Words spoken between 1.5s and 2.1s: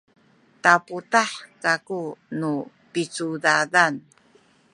kaku